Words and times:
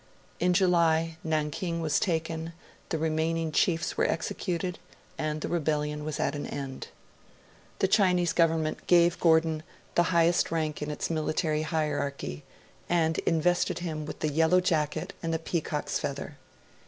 In 0.39 0.53
July, 0.55 1.17
Nankin 1.23 1.79
was 1.79 1.99
taken, 1.99 2.53
the 2.89 2.97
remaining 2.97 3.51
chiefs 3.51 3.97
were 3.97 4.09
executed, 4.09 4.79
and 5.15 5.41
the 5.41 5.47
rebellion 5.47 6.03
was 6.03 6.19
at 6.19 6.33
an 6.33 6.47
end. 6.47 6.87
The 7.77 7.87
Chinese 7.87 8.33
Government 8.33 8.87
gave 8.87 9.19
Gordon 9.19 9.61
the 9.93 10.01
highest 10.09 10.49
rank 10.49 10.81
in 10.81 10.89
its 10.89 11.11
military 11.11 11.61
hierarchy, 11.61 12.43
and 12.89 13.19
invested 13.27 13.77
him 13.85 14.07
with 14.07 14.21
the 14.21 14.29
yellow 14.29 14.59
jacket 14.59 15.13
and 15.21 15.31
the 15.31 15.37
peacock's 15.37 15.99
feather. 15.99 16.39